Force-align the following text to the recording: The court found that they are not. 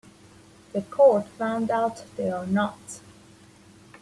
The 0.73 0.81
court 0.81 1.27
found 1.27 1.67
that 1.67 2.05
they 2.17 2.31
are 2.31 2.47
not. 2.47 3.01